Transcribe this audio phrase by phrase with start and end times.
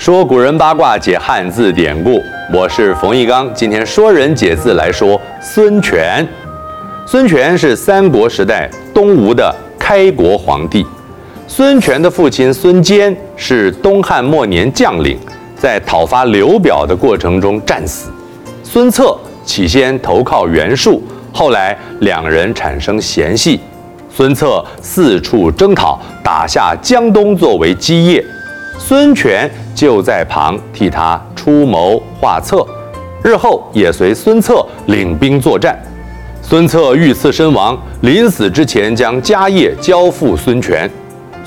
[0.00, 2.24] 说古人八卦，解汉字典故。
[2.54, 6.26] 我是冯翊纲，今天说人解字来说孙权。
[7.06, 10.86] 孙权是三国时代东吴的开国皇帝。
[11.46, 15.18] 孙权的父亲孙坚是东汉末年将领，
[15.54, 18.10] 在讨伐刘表的过程中战死。
[18.62, 19.14] 孙策
[19.44, 23.60] 起先投靠袁术，后来两人产生嫌隙。
[24.08, 28.24] 孙策四处征讨，打下江东作为基业。
[28.78, 29.48] 孙权
[29.80, 32.66] 就在旁替他出谋划策，
[33.24, 35.74] 日后也随孙策领兵作战。
[36.42, 40.90] 孙策遇刺身亡，临死之前将家业交付孙权。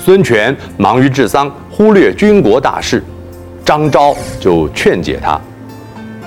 [0.00, 3.04] 孙权忙于治丧，忽略军国大事。
[3.64, 5.40] 张昭就劝解他：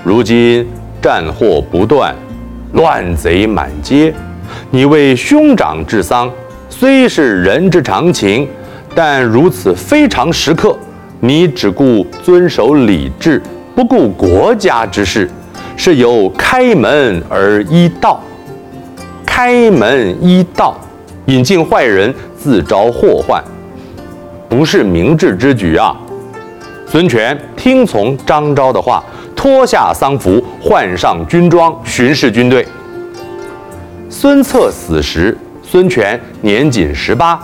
[0.02, 0.66] 如今
[1.02, 2.16] 战祸不断，
[2.72, 4.14] 乱贼满街，
[4.70, 6.30] 你为兄长治丧，
[6.70, 8.48] 虽是人之常情，
[8.94, 10.74] 但如此非常时刻。
[11.20, 13.42] 你只顾遵守礼制，
[13.74, 15.28] 不顾国家之事，
[15.76, 18.20] 是有开门而依道。
[19.26, 20.76] 开门依道，
[21.26, 23.42] 引进坏人，自招祸患，
[24.48, 25.96] 不是明智之举啊！
[26.86, 29.04] 孙权听从张昭的话，
[29.36, 32.66] 脱下丧服，换上军装，巡视军队。
[34.08, 37.38] 孙策死时，孙权年仅十八，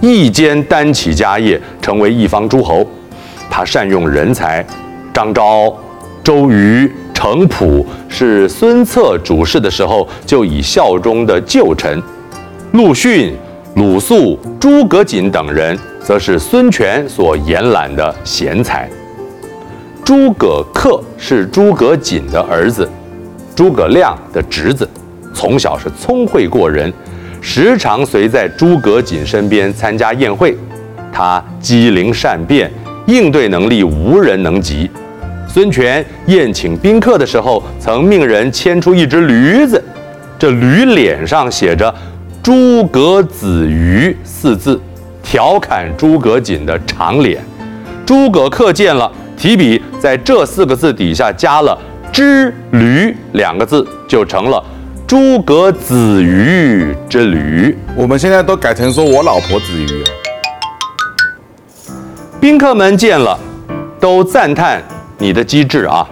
[0.00, 2.86] 一肩担起家业，成为一方诸侯。
[3.50, 4.64] 他善用人才，
[5.12, 5.76] 张昭、
[6.22, 12.00] 周瑜、程普是孙策主事的时候就已效忠的旧臣，
[12.72, 13.36] 陆逊、
[13.74, 18.88] 鲁肃、诸葛瑾等人则是孙权所延揽的贤才。
[20.04, 22.88] 诸葛恪是诸葛瑾的儿子，
[23.54, 24.88] 诸葛亮的侄子，
[25.34, 26.92] 从小是聪慧过人，
[27.40, 30.56] 时常随在诸葛瑾身边参加宴会。
[31.12, 32.70] 他机灵善辩。
[33.10, 34.88] 应对能力无人能及。
[35.48, 39.82] 孙权宴请宾客的时候，曾命人牵出一只驴子，
[40.38, 41.92] 这驴脸上写着
[42.40, 44.80] “诸葛子瑜”四字，
[45.24, 47.42] 调侃诸葛瑾的长脸。
[48.06, 51.76] 诸葛恪见了，提笔在这四个字底下加了
[52.12, 54.62] “之驴”两个字，就成了
[55.04, 57.76] “诸葛子瑜之驴”。
[57.96, 60.19] 我们现在都改成说我老婆子瑜。
[62.40, 63.38] 宾客们见了，
[64.00, 64.82] 都赞叹
[65.18, 66.08] 你的机智啊！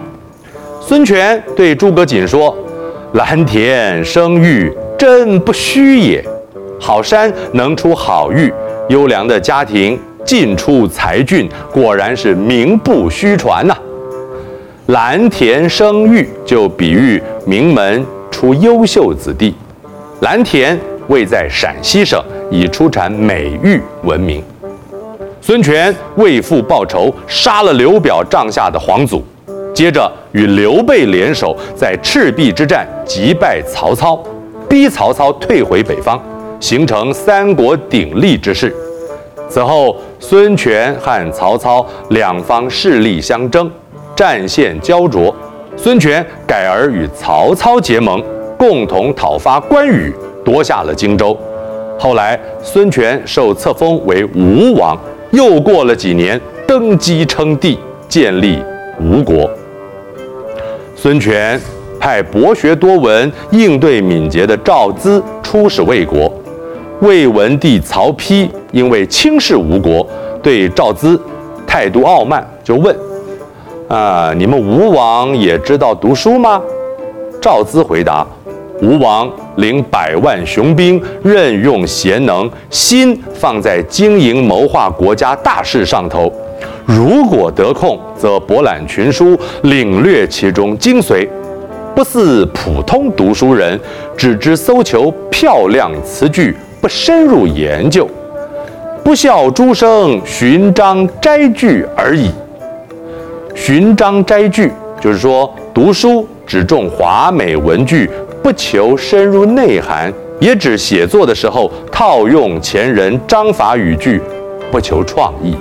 [0.79, 2.55] 孙权对诸葛瑾说
[3.13, 6.23] ：“蓝田生玉，真不虚也。
[6.79, 8.53] 好山能出好玉，
[8.89, 13.75] 优良的家庭尽出才俊，果然是名不虚传呐。
[14.85, 19.55] 蓝田生玉，就比喻名门出优秀子弟。
[20.19, 24.43] 蓝田位在陕西省，以出产美玉闻名。”
[25.49, 29.23] 孙权为父报仇，杀了刘表帐下的皇祖，
[29.73, 34.23] 接着与刘备联手，在赤壁之战击败曹操，
[34.69, 36.21] 逼曹操退回北方，
[36.59, 38.71] 形成三国鼎立之势。
[39.49, 43.67] 此后，孙权和曹操两方势力相争，
[44.15, 45.33] 战线胶着。
[45.75, 48.23] 孙权改而与曹操结盟，
[48.55, 50.13] 共同讨伐关羽，
[50.45, 51.35] 夺下了荆州。
[51.97, 54.95] 后来，孙权受册封为吴王。
[55.31, 58.57] 又过了几年，登基称帝，建立
[58.99, 59.49] 吴国。
[60.95, 61.59] 孙权
[61.99, 66.31] 派博学多闻、应对敏捷的赵资出使魏国。
[67.01, 70.05] 魏文帝曹丕因为轻视吴国，
[70.41, 71.19] 对赵资
[71.65, 72.93] 态度傲慢，就问
[73.87, 76.61] ：“啊，你们吴王也知道读书吗？”
[77.39, 78.27] 赵资回答。
[78.81, 86.31] 吴王领百万雄兵，任用贤能，心放在经营谋划国家大事上头。
[86.85, 91.27] 如果得空，则博览群书，领略其中精髓，
[91.93, 93.79] 不似普通读书人，
[94.17, 98.07] 只知搜求漂亮词句，不深入研究，
[99.03, 102.31] 不效诸生寻章摘句而已。
[103.53, 104.71] 寻章摘句，
[105.01, 108.09] 就是说读书只重华美文句。
[108.49, 114.19] 不求深入内涵，也只写作的时候套用前人章法语句，
[114.71, 115.55] 不求创意。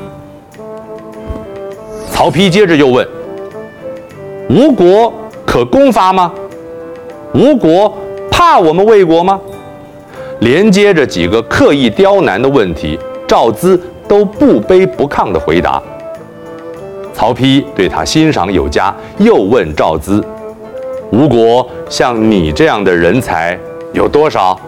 [2.10, 3.06] 曹丕接着又问
[4.48, 5.12] ：“吴国
[5.44, 6.32] 可攻伐吗？
[7.34, 7.94] 吴国
[8.30, 9.38] 怕我们魏国吗？”
[10.40, 15.82] 连接着几个刻意刁难的问题，赵资都不卑不亢地回答。
[17.12, 20.24] 曹丕对他欣赏有加，又问赵资。
[21.10, 23.58] 吴国像你这样的人才
[23.94, 24.58] 有多少？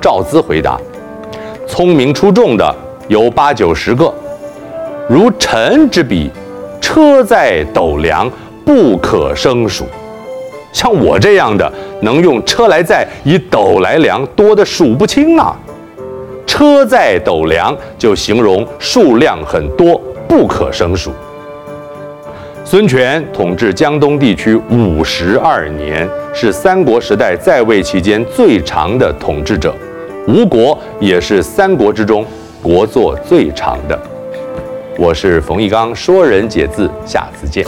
[0.00, 0.76] 赵资回答：
[1.68, 2.74] 聪明出众的
[3.06, 4.12] 有八九十个，
[5.08, 6.28] 如臣之比，
[6.80, 8.28] 车载斗量，
[8.66, 9.84] 不可胜数。
[10.72, 15.56] 像我这样的，能用车来载，以斗来量，多得数不清啊。
[16.44, 21.12] 车载斗量就形容数量很多，不可胜数。
[22.72, 29.76] 孙权统治江东地区五十二年，是三国时代在位期间最长的统治者。
[30.26, 32.24] 吴国也是三国之中
[32.62, 34.00] 国祚最长的。
[34.96, 37.62] 我是冯玉刚，说人解字，下次见。